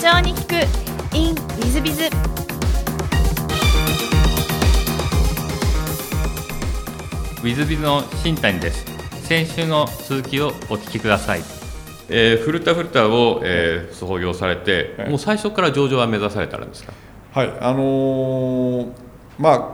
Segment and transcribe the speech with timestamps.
[0.00, 0.54] 長に聞く
[1.14, 2.04] in ウィズビズ。
[2.04, 8.86] ウィズビズの新谷です。
[9.26, 11.42] 先週の続きをお聞きください、
[12.08, 16.94] えー、古田古田を、えー、創業されて、はい、もう最初から上場は目指されたんですか？
[17.32, 18.92] はいあのー、
[19.38, 19.68] まあ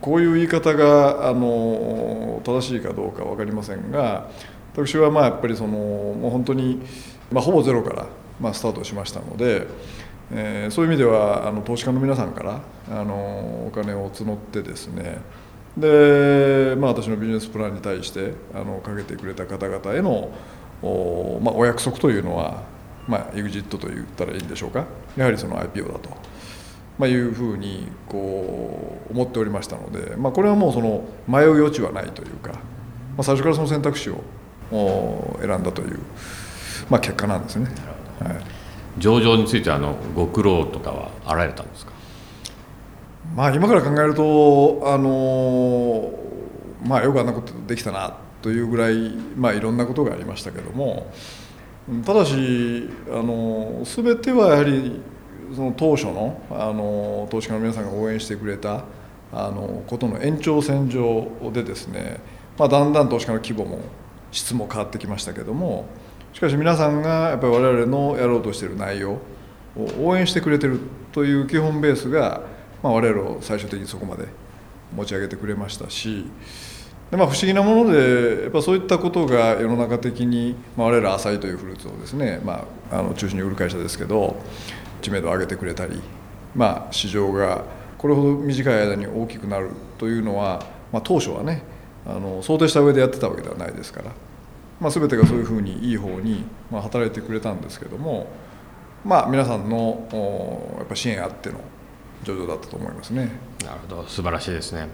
[0.00, 4.30] こういう言い方が、あのー、正しいかどうか分かりませんが
[4.72, 6.80] 私はまあやっぱりそのもう本当に、
[7.30, 8.06] まあ、ほぼゼロから、
[8.40, 9.66] まあ、スタートしましたので、
[10.32, 15.18] えー、そういう意味ではあの投資家の皆さんから、あのお金を募ってですね
[15.76, 20.30] で、まあ、私のビジネスプランに対してあのかけてくれた方々への
[20.82, 22.62] お,、まあ、お約束というのは、
[23.06, 26.10] まあ、エグジットと言ったらいいんでしょうかやはりその IPO だと、
[26.98, 32.60] まあ、いうふうにこう思っておりましたので、まあ、これはもうその迷う余地はないというか、ま
[33.18, 34.22] あ、最初からその選択肢を
[35.40, 35.98] 選んだという、
[36.88, 37.68] まあ、結果なんですね。
[38.98, 41.92] 上場についてあのご苦労とかはあられたんですか？
[43.34, 46.12] まあ、今から考えると、あの
[46.86, 51.12] まあ、よくあんなことできたなというぐらい、まあ、いろんなことがありましたけども
[52.04, 55.00] ただし、あの全てはやはり
[55.54, 58.84] その当初の、あの投資家の皆さんが応援してくれた
[59.32, 62.20] あのことの延長線上でですね、
[62.56, 63.80] まあ、だんだん投資家の規模も
[64.30, 65.86] 質も変わってきましたけども
[66.36, 69.20] しかし皆さんがやっぱり我々のやろうとしている内容を
[69.98, 70.78] 応援してくれてる
[71.10, 72.42] という基本ベースが
[72.86, 74.26] まあ、我々を最終的にそこまで
[74.94, 76.24] 持ち上げてくれましたし
[77.10, 84.36] で、まあ、不思議なものでやっぱそういったことが世の中的に、まあ、我々浅いというフルーツをですね、まあ、あの中心に売る会社ですけど
[85.02, 86.00] 知名度を上げてくれたり、
[86.54, 87.64] まあ、市場が
[87.98, 91.62] これほど短い間に大きくなるというのは、まあ、当初はね
[92.06, 94.12] あの想定した上でやってたわけではないですから、
[94.80, 98.26] まあ、全てがそういうふうにいい方に、まあ、働いてくれたんですけども、
[99.04, 100.06] まあ、皆さんの
[100.78, 101.60] やっぱ支援あっての
[102.24, 103.30] 上々だったと思いますね。
[103.64, 104.88] なるほど素晴らしいですね。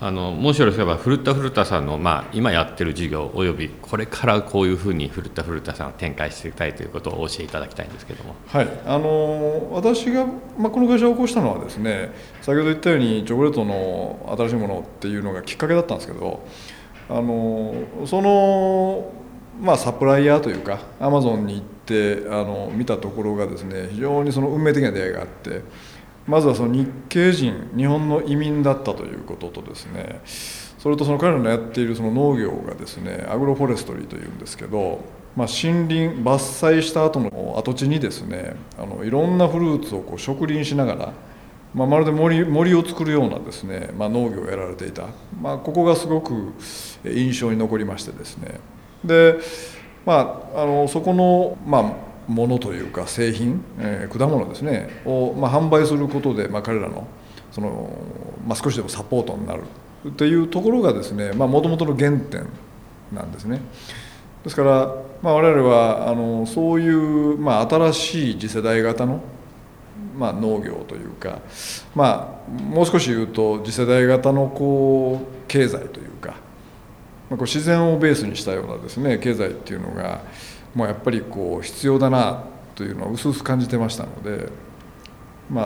[0.00, 10.26] あのもしよろしければ古田古田さんの、まあ、今やってる事業およびこれからこういうふうに古田古田さんを展開していきたいということをお教えいただきたいんですけども、はい、あの私が、
[10.58, 16.44] まあ、この会社を起こしたのはですね先ほど言ったようにチョコレートの新しいものっていうのがきっかけだったんですけど
[17.08, 17.74] あの
[18.06, 19.12] その、
[19.60, 25.62] まあ、サプライヤーというかアマゾンに行ってあの見たところがですね非常にその運命的な出会いがあって。
[26.26, 30.20] まずはその日系人日本の移民だったということとですね
[30.78, 35.00] それとその彼らのやっているその農業がですねアグロフォレストリーというんですけど、
[35.36, 41.12] まあ、森林伐採した後の跡地にですねあのいろんなフルーツをこう植林しながら、
[41.74, 45.06] まあ、まるで森森を作るようなですね、まあ、農業をやられていた、
[45.40, 46.52] まあ、ここがすごく
[47.04, 48.60] 印象に残りましてですね。
[49.04, 49.36] で、
[50.04, 57.06] まあ、あのそこの、まあものというか製品、えー、果物ですねを、まあ、販売することで、まあ、彼らの
[57.50, 57.90] その、
[58.46, 59.62] まあ、少しでもサポートになる。
[60.16, 62.46] というところがですねもともとの原点
[63.12, 63.60] なんですね。
[64.42, 69.20] ですから、まあ、我々はあのそういう、まあ、新しい次世代型の、
[70.16, 71.40] まあ、農業というか、
[71.94, 76.36] まあ、もう少し言うと次世代型のこう経済というか、まあ、
[77.30, 80.22] こう自然をベースにしたようなですね経済っていうのが
[80.74, 84.48] もうやっぱりこう必要だなというのはうすうす感じてましたので、
[85.50, 85.64] まあ、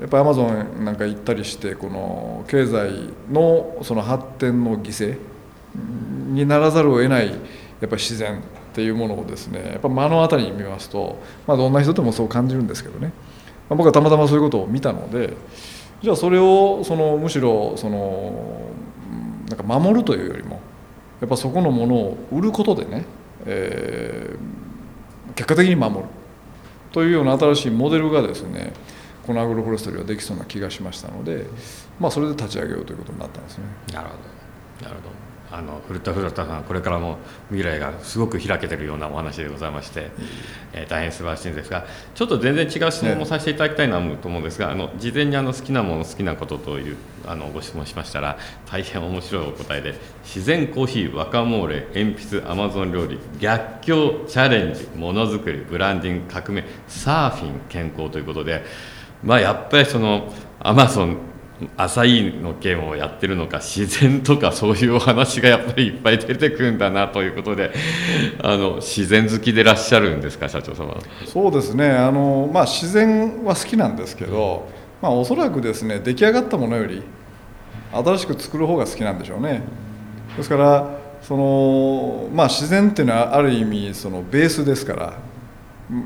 [0.00, 5.18] やっぱりアマゾンなんか行ったりしてこの経済のその発展の犠牲
[6.32, 7.38] にならざるを得ないやっ
[7.80, 8.42] ぱり自然っ
[8.74, 13.12] ていうものをですねやっぱ目の当たりに見ますと、まあ、どんな人でもそう感じるんですけどね、
[13.68, 15.36] まあ、僕はたまたまそういうことを見たので
[16.02, 18.70] じゃあそれをそのむしろその
[19.48, 20.60] なんか守るというよりも
[21.20, 23.04] やっぱそこのものを売ることでね
[23.46, 26.04] えー、結果的に守る
[26.92, 28.72] というような新しいモデルがですね
[29.26, 31.46] このアグロフォレストリーはできそうな気がしましたので、
[32.00, 33.64] まあ、それで立ち上げようということになったんですね。
[33.92, 34.14] なるほ
[34.82, 40.10] どなるほどあの古田古田さんこれからも未来がすごく開けてるようなお話でございまして、
[40.72, 46.96] えー、大変素晴らしいんですがちょっと全然違う質問もさせていただきたいなと思うんですが、あの事前にあの好きなもの好きなことという
[47.26, 58.64] あのご質問しましたら大変面白いお答えで自然コーヒー若モーレ鉛筆アマゾン料理逆境チャレンジものづくりブランディング革命サーフィン健康ということで
[59.22, 61.27] まあやっぱりそのアマゾン
[61.76, 67.72] 浅いの件をやってるのか自然とかそういうお話がやっぱりいっぱい出てくるんだなということで
[68.42, 70.96] あの自然好きでいらっしゃるんですか社長様。
[71.26, 71.90] そうですね。
[71.90, 74.68] あの、まあ、自然は好きなんですけど、
[75.02, 77.02] まあ、おそらくですね出来上がったものより
[77.92, 79.62] 新しく作る方が好きなんでしょうね。
[80.36, 85.27] ですからその、まあ、自然っていうのはある意味そのベースですから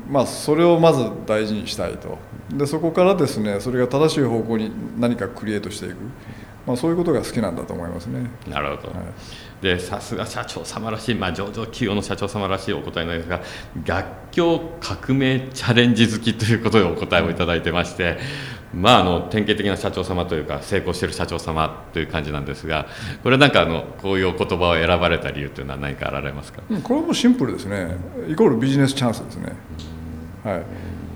[0.09, 2.17] まあ、それをまず大事にしたいと。
[2.51, 5.95] でそこからですねそれが正しい方向に何かクリエイトしていく、
[6.65, 8.29] まあ、そういうことが好きなんだと思いますね。
[8.47, 9.63] なるほど、はい。
[9.63, 13.41] でさすが社長様らしい、まあ、上場企業の社長様らしいお答えなんですが
[13.85, 18.17] 逆境革命チャレンジ好きということでお答えをいただいてまして、
[18.73, 22.87] まあ、あの典型的な社長様というか成功している社長様という感じなんですが
[23.23, 27.95] これなんかあのこういうお言葉を選ばれた理由というのは何かあられますか、これはもうシンプルですね。
[28.27, 29.53] イコールビジネスチャンスですね。
[30.43, 30.63] はい、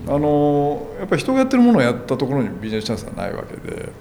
[0.08, 3.92] あのやっぱり人がやってるものをやったところにビジネスチャンスはないわけで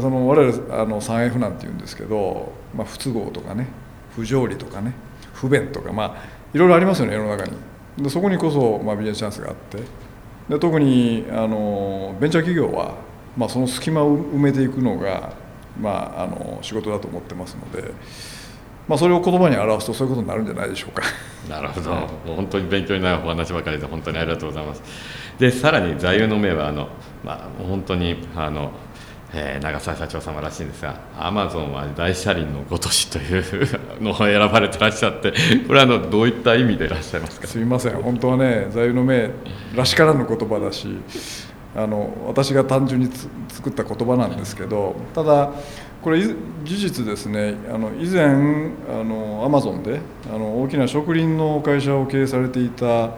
[0.00, 3.66] その我々あの 3F なんて言うんですけど、まあ、不都合とかね
[4.14, 4.92] 不条理とかね
[5.32, 6.16] 不便とかまあ
[6.52, 7.52] いろいろありますよね世の中に
[7.98, 9.78] でそこにこそ、まあ、ビジネスチャンスがあって
[10.48, 12.94] で特にあのベンチャー企業は、
[13.36, 15.34] まあ、その隙間を埋めていくのが、
[15.78, 17.92] まあ、あの仕事だと思ってますので、
[18.86, 21.02] まあ、それを言葉に表すとそういうことになるんじゃないでしょうか。
[21.48, 24.82] なるほど、もう本当に勉強になるお話ばかりで本当にありがとうございます。
[25.38, 26.88] でさらに座右の銘はあの、
[27.22, 28.72] まあ、本当にあの
[29.32, 35.32] えー、長澤社長様らしいんですが、アマゾンは大車輪のごとしというのを選ばれてらっしゃって、
[35.68, 37.46] これはのどういった意味でいらっしゃいますか？
[37.46, 39.30] すみません、本当はね、座右の銘
[39.76, 40.88] らしからぬ言葉だし、
[41.76, 43.10] あの私が単純に
[43.48, 45.50] 作った言葉なんですけど、ただ、
[46.00, 46.34] これ、事
[46.64, 50.00] 実ですね、あの以前、あのアマゾンで
[50.32, 53.10] あの大きな植林の会社を経営されていた、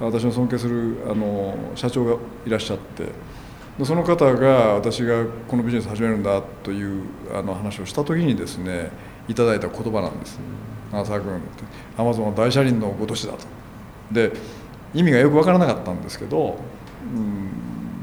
[0.00, 2.16] 私の尊敬するあの社長が
[2.46, 3.37] いらっしゃって。
[3.78, 8.90] でその方が私がこのビジネス始めるんだというあの話をした時にですね
[9.28, 10.38] いただいた言葉なんです
[10.90, 11.40] 「長澤君」
[11.96, 13.38] 「アマゾンは大車輪のごとしだ」と。
[14.10, 14.32] で
[14.94, 16.58] 意味がよく分からなかったんですけど、
[17.14, 17.50] うん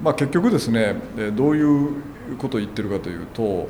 [0.04, 0.96] まあ、結局ですね
[1.36, 1.90] どういう
[2.38, 3.68] ことを言ってるかというと、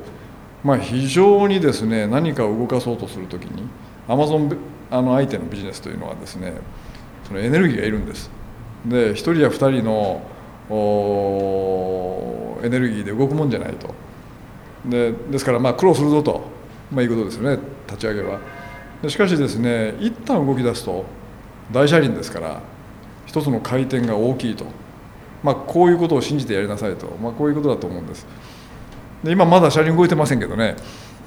[0.62, 3.66] まあ、非常にですね何かを動かそうとする時に
[4.06, 4.54] アマゾン
[4.90, 6.52] あの相手のビジネスというのはですね
[7.26, 8.30] そのエネルギーがいるんです。
[8.84, 10.22] で1人や2人の
[10.68, 13.94] エネルギーで動くもんじゃないと。
[14.84, 16.42] でですからまあ苦労するぞと、
[16.92, 18.40] まあ、いうことですよね立ち上げは。
[19.02, 21.04] でしかしですね一旦動き出すと
[21.72, 22.60] 大車輪ですから
[23.26, 24.64] 一つの回転が大きいと、
[25.42, 28.26] まあ、こういうことを信じてやりなさいと、まあ、こういうことだと思うんです。
[29.24, 30.76] で今まだ車輪動いてませんけどね。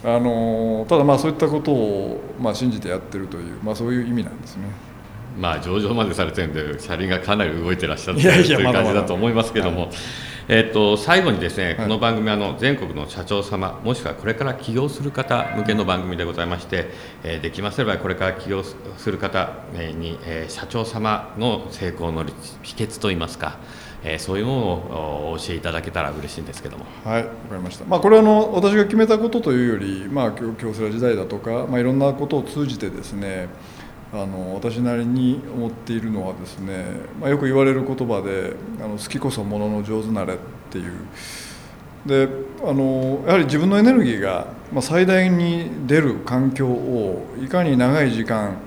[0.02, 4.64] あのただまあそういったことをまあ信じてやってるという、まあ、そういう意味なんですね。
[5.40, 9.90] まあ、上場までされてるんで車輪がかなり動いてらっしゃるという感じだと思いますけども、
[10.50, 16.90] えー、と最後にですね、この番組あの全国の社長様もしくはこれから起業する方向けの番組でございまして、
[17.24, 18.76] えー、できますればこれから起業す
[19.12, 22.26] る方に、えー、社長様の成功の
[22.62, 23.58] 秘訣といいますか。
[24.02, 26.86] えー、そういうものをお教えいただけたら嬉しいんですけども。
[27.04, 27.84] はい、わかりました。
[27.86, 33.50] まあ、これはあの私が決めたことというより、まあ、京セラ時代だとか、まあ、いろんなことを通じてですね。
[34.12, 36.84] あの私なりに思っているのはですね、
[37.20, 38.54] まあ、よく言われる言葉で
[38.84, 40.38] あの好きこそものの上手なれっ
[40.70, 40.94] ていう。
[42.06, 42.30] で
[42.64, 48.58] あのやはり自分のエネルギーが、まあ、最大に出る環境をいかに長い時間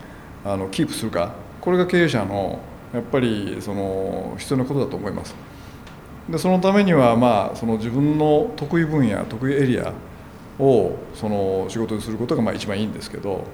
[0.44, 2.61] あのキープするかこれが経営者の
[2.93, 5.35] やっぱりその必要なことだと思います。
[6.29, 9.93] でそのためには、まあ、その自分の得意分野得意エリア
[10.59, 13.44] をその仕事にすることがまあ一番いいんですけど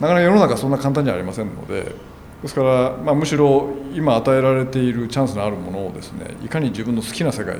[0.00, 1.94] なかなか世の中そんな簡単じゃありませんので
[2.42, 7.58] ですから、まあ、むしろ今与えられているチャンスのあるものをですねいかに自分の好きな世界へ、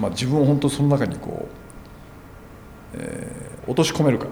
[0.00, 1.48] まあ、自分を本当その中にこ
[2.94, 4.26] う、えー、落とし込めるか。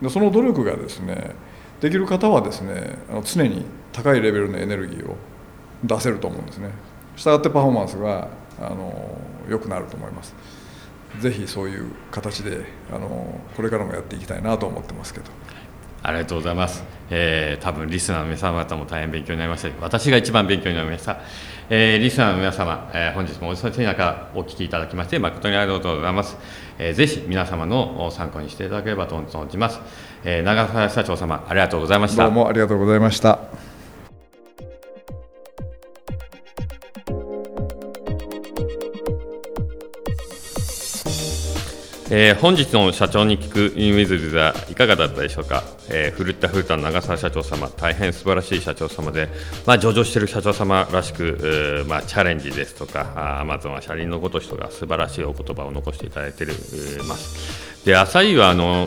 [0.00, 1.36] でその努力がですね
[1.80, 5.16] できる方はですねあの常に高いレベルのエネルギーを
[5.84, 6.70] 出せると思うんですね。
[7.14, 8.28] したがってパフォーマンスが
[8.60, 9.16] あの
[9.48, 10.34] 良くなると思います。
[11.20, 15.26] ぜひそういう形であのこれからもやっていきたいなと思ってますけど。
[16.02, 16.84] ありがとうございます。
[17.10, 21.18] えー、多分リスナーの皆様方も大変勉強になりました私が一番勉強になりました。
[21.70, 26.36] えー、リスナーの皆様、えー、本日もお忙しい中、お聞きいただきまして、誠にありがとうございます。
[26.78, 29.80] えー、ぜひ皆様の参考にしていただければと存じます。
[30.24, 32.24] えー、長澤社長様、ありがとうございました。
[32.24, 33.71] どうもありがとうございました。
[42.14, 49.30] えー、本日の社長に聞くインウィズリはいかがだったでしょうか、えー、古田古田の長澤社長様大変素晴らしい社長様で、
[49.64, 56.48] まあ、上場している社長様らしく、まあ、チャレンジですとかアマゾンは車輪のごとしとか素晴らしいお言葉を残していただいてい
[57.08, 57.86] ます。
[57.86, 58.86] で朝日はあの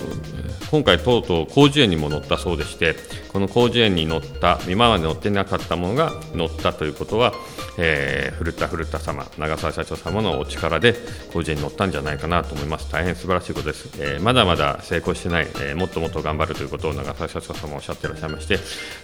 [0.71, 2.95] 今回とうとう広辞苑にも載ったそうでして
[3.31, 7.33] この広辞苑に載った今まで載ってなかったものが載ったということは
[7.77, 10.95] えー、古田古田様、長澤社長様のお力で
[11.33, 12.91] 工事に乗ったんじゃないかなと思います。
[12.91, 13.89] 大変素晴らしいことです。
[14.01, 18.59] えー、まだまだ成功してない、えー、もっともっと頑張るということを長澤社長様おっしゃっていらっしゃいまして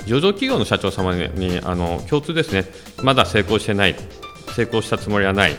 [0.05, 2.65] 上場企業の社長様にあの共通ですね
[3.03, 3.95] まだ成功してない
[4.55, 5.55] 成功したつもりはない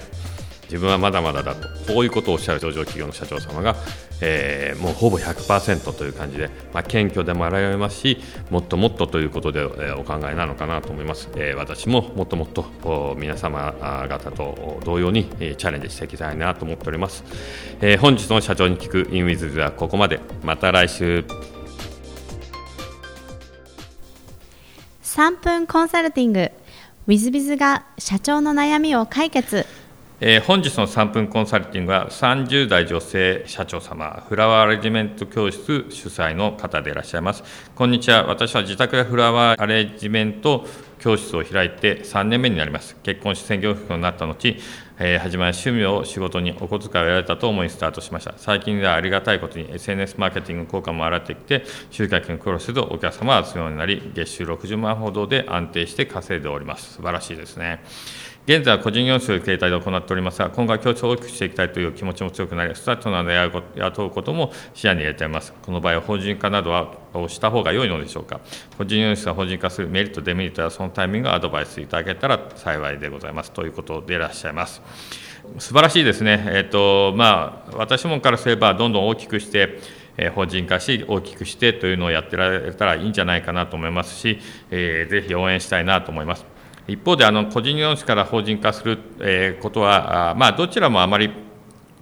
[0.72, 1.68] 自分はまだまだだと。
[1.92, 3.76] こういうことをおっしゃる上場企業の社長様が、
[4.22, 12.64] えー、もうほぼ100%という感じで、まあ、謙虚でもあられますしもっともっとということで、えー、お考えなのかなと思います、えー、私ももっともっと
[13.18, 13.74] 皆様
[14.08, 17.22] 方と同様に、えー、チャレンジしていきたいなと思っております、
[17.82, 20.20] えー、本日の社長に聞くインウィズではここまで。
[20.42, 21.24] また来週。
[25.02, 26.50] 3分コンサルティング。
[27.06, 29.66] W i z b i z が社長の悩みを解決。
[30.24, 37.42] えー、本日の3分コンサルティングは30代女性社長様フラワーアレジメント教室主催の方でいらっしゃいます。
[37.74, 38.24] こんにちは。
[38.28, 40.64] 私は自宅でフラワーアレジメント
[41.02, 44.56] 教室を開いて3年目になります結婚し専業主婦になった後、
[45.00, 57.82] えー、始まり趣味を仕事にお小遣いを得られたと思いスタートしました最近ではありがたいことに SNS マーケティング効果も上がってきて集客に苦労せずお客様は強いようになり月収60万ほどで安定して稼いでおります素晴らしいですね
[58.44, 65.52] 現在は個人業種形態で行っておりますが、今後は協調を大きくしていきたいという気持ちも強くなり、スタートなどで雇うことも視野に入れています。
[65.62, 68.40] この場合は法人化などはをした方が良いのでしょうか。
[68.76, 74.82] 個人業種が法人化するメリット、デメリットやそのタイミングをアドバイスいただけたら幸いでございますということでいらっしゃいます。
[75.58, 76.44] 素晴らしいですね。
[76.48, 80.02] えっ、ー、とまあ私もからすればどんどん大きくして。
[80.18, 86.44] え法人化し大きくしてというのをやってられたらいいんじゃないかなと思いますし、えー、ぜひ応援したいなと思います。
[86.86, 91.30] 一方であの個人事業主から法人化する、えことは、まあ、どちらもあまり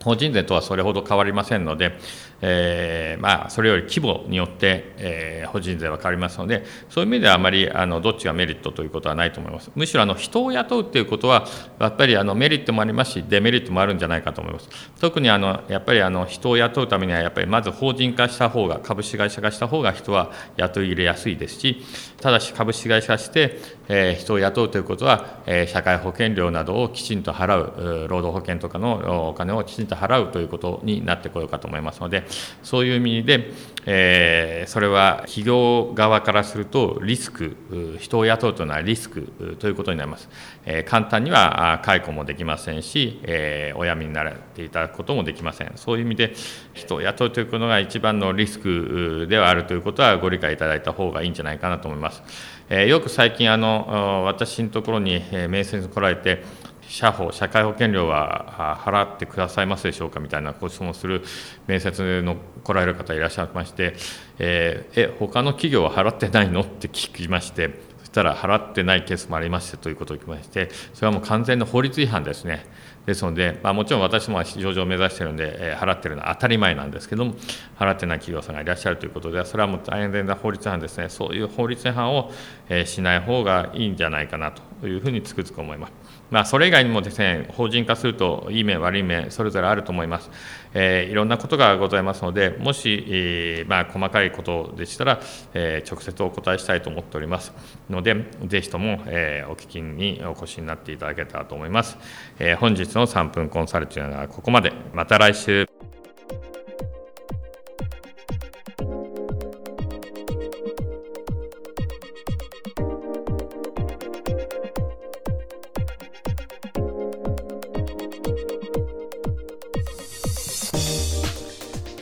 [0.03, 1.99] 法人税とはそれほど変わりませんので、
[2.43, 9.71] えー、まあ、それより規模によって、えー、法人税は変わりますので、そういう意味ではあまりあのどっちがメリットということはないと思います。
[9.75, 11.47] むしろあの人を雇うということは、
[11.79, 14.69] やっぱりあのメリットもありますし、デメリットもあるんじゃないかと思います。
[15.01, 21.85] 特にあのやっぱりあの人を雇うためには、やっぱりまず法人化した方が、株式会社化した方が人は雇い入れやすいですし、
[22.23, 32.25] ただし株式会社化して、えー、人を雇うということは、え、社会保険料などをきちんと払う、労働保険とかのお金をきちんと払うということになってこようかと思いますので、
[32.63, 33.51] そういう意味で、
[33.87, 37.57] えー、それは企業側からするとリスク、
[37.99, 40.29] 人を雇うというのはリスクということになります。
[40.67, 45.73] えー、簡単には解雇もできませんし、えー、お辞めになっていただくこともできません。
[45.77, 46.35] そういう意味で、
[46.75, 52.23] 人を雇うということが一番のリスクではあるということはご理解いただいた方がいいんじゃないかなと思います。
[52.69, 56.45] え、よく最近あの、私のところに面接に来られて、
[56.91, 61.23] 社保、社会保険料は払ってくださいますでしょうかみたいなご質問する
[61.69, 63.95] 面接の来られる方いらっしゃいまして、
[64.41, 67.71] えー、え他の企業は払ってないのって聞きまして、
[68.01, 72.67] そしたら払ってないケースもありましてということを聞きまして、それはもう完全な法律違反ですね。
[73.07, 77.35] ですので、まあ、もちろん私も上場を目指しているので、えー、払っているのは当たり前なんですけども、
[77.79, 82.33] 払ってない企業さんがいらっしゃるということで、それはもう大変な法律違反ですね、そういう法律違反を、
[82.69, 85.93] えー、しない方がいいんじゃないかなというふうにつくづく思います。
[86.31, 90.31] まあ、それ以外にもですね法人化するといい面悪い面それぞれあると思います、
[90.75, 95.21] えー、いろんなことがございますのでもし、えー、まあ、細かいことでしたら、
[95.55, 97.53] えー、直接お答えしたいと思っております。
[97.89, 98.15] ので
[98.47, 101.99] ぜひとも、えお聞きにお越しになっていただけたらと思います、
[102.39, 104.73] え本日の3分コンサルティングはここまで。
[104.95, 105.70] また来週。